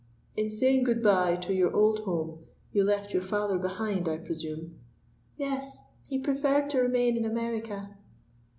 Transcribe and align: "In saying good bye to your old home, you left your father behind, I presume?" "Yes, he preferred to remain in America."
"In 0.35 0.49
saying 0.49 0.85
good 0.85 1.03
bye 1.03 1.35
to 1.35 1.53
your 1.53 1.71
old 1.75 1.99
home, 1.99 2.43
you 2.73 2.83
left 2.83 3.13
your 3.13 3.21
father 3.21 3.59
behind, 3.59 4.09
I 4.09 4.17
presume?" 4.17 4.79
"Yes, 5.37 5.83
he 6.05 6.17
preferred 6.17 6.71
to 6.71 6.81
remain 6.81 7.15
in 7.15 7.23
America." 7.25 7.95